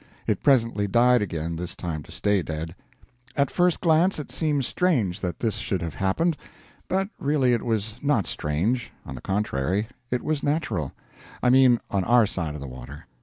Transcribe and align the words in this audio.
It 0.25 0.41
presently 0.41 0.87
died 0.87 1.21
again 1.21 1.57
this 1.57 1.75
time 1.75 2.01
to 2.01 2.11
stay 2.11 2.41
dead. 2.41 2.73
At 3.35 3.51
first 3.51 3.81
glance 3.81 4.17
it 4.17 4.31
seems 4.31 4.65
strange 4.65 5.19
that 5.21 5.41
this 5.41 5.57
should 5.57 5.83
have 5.83 5.93
happened; 5.93 6.37
but 6.87 7.09
really 7.19 7.53
it 7.53 7.61
was 7.61 7.93
not 8.01 8.25
strange 8.25 8.91
on 9.05 9.13
the 9.13 9.21
contrary 9.21 9.89
it 10.09 10.23
was 10.23 10.41
natural; 10.41 10.91
I 11.43 11.51
mean 11.51 11.79
on 11.91 12.03
our 12.05 12.25
side 12.25 12.55
of 12.55 12.61
the 12.61 12.67
water. 12.67 13.05